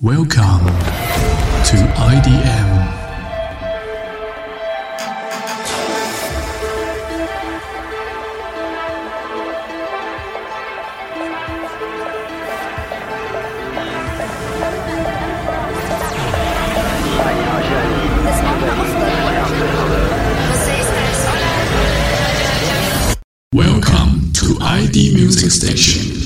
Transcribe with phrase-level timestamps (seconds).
[0.00, 0.64] Welcome
[1.64, 2.68] to IDM.
[23.52, 26.17] Welcome to ID Music Station.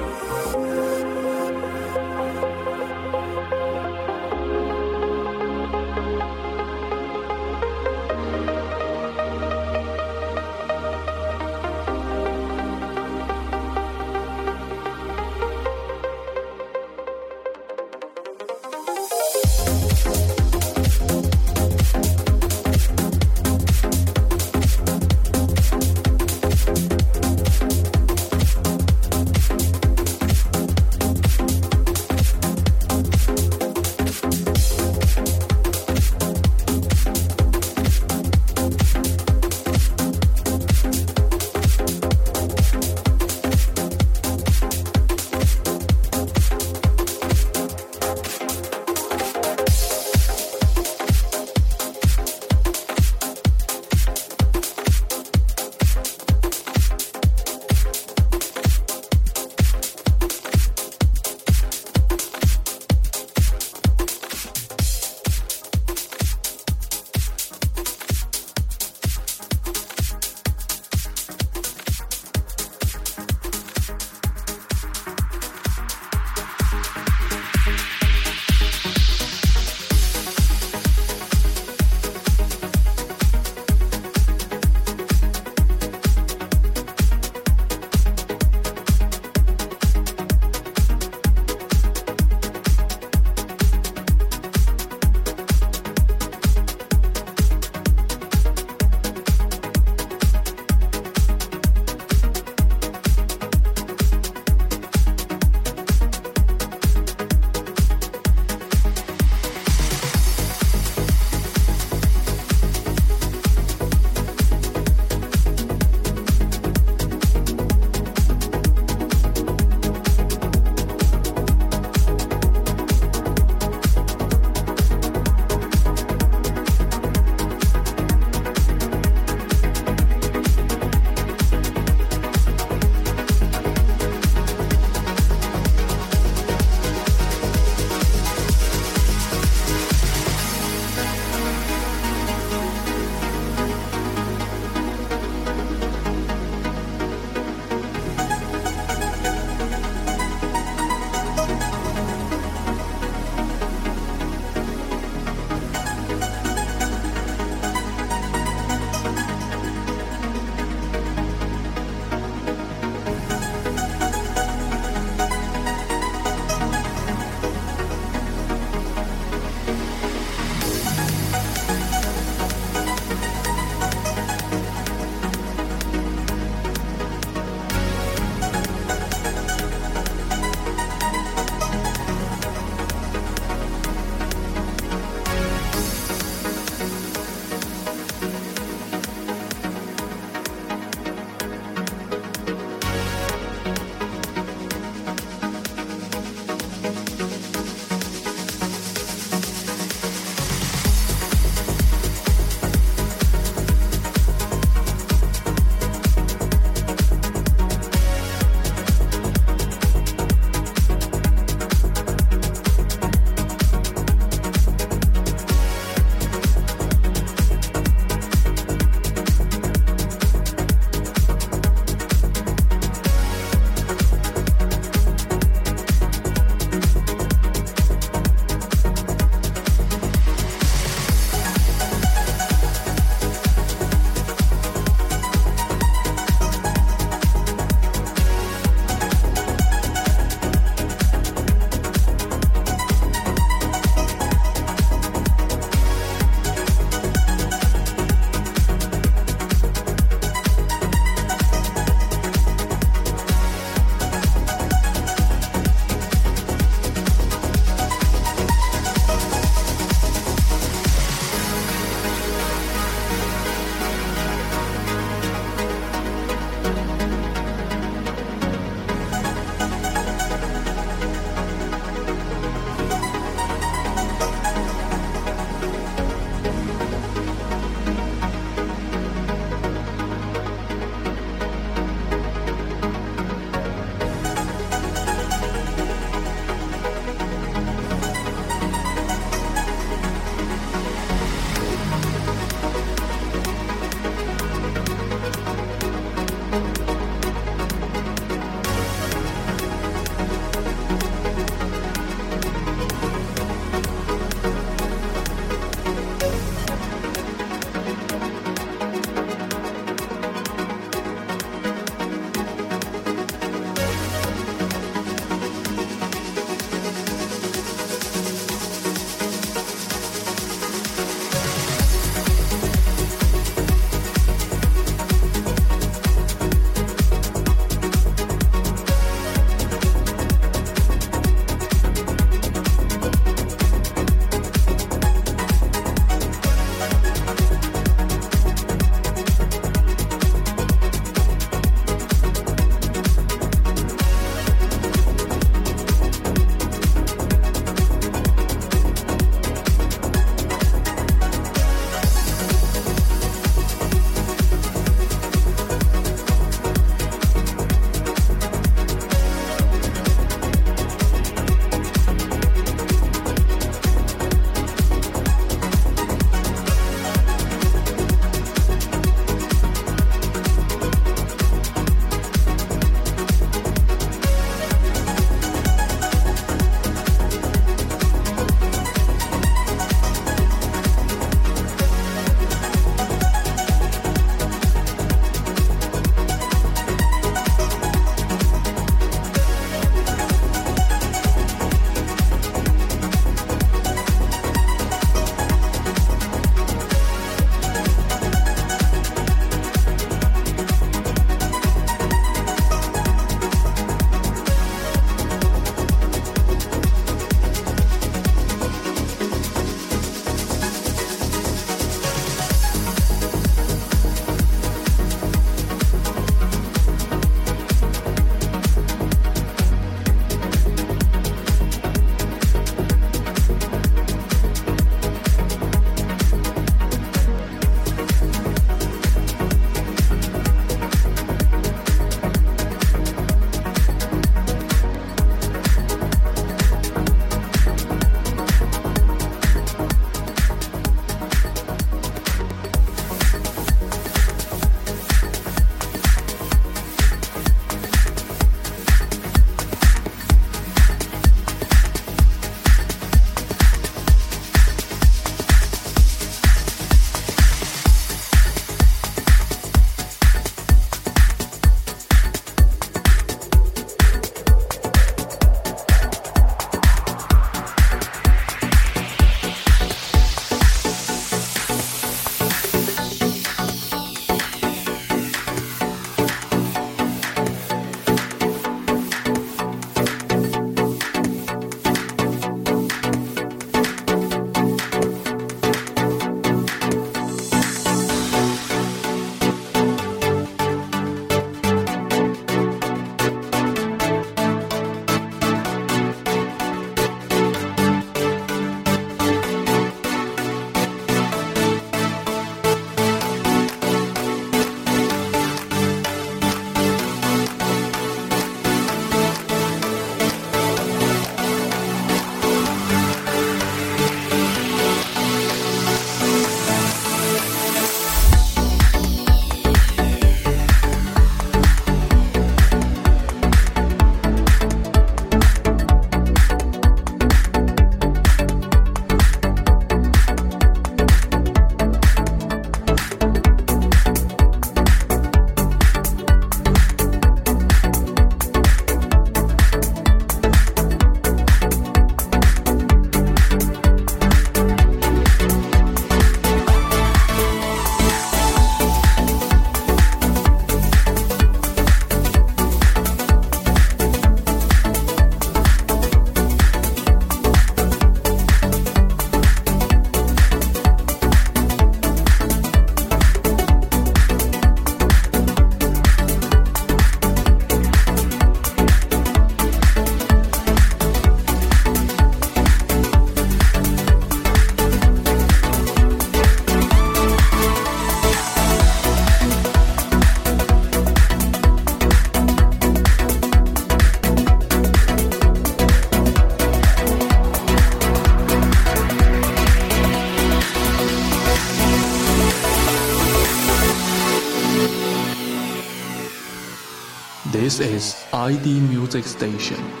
[597.81, 600.00] Is ID Music Station.